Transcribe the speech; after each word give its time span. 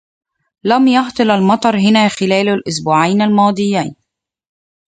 لم 0.63 0.87
يهطل 0.87 1.31
المطر 1.31 1.75
هنا 1.79 2.07
خلال 2.07 2.49
الإسبوعين 2.49 3.21
الماضيين. 3.21 3.95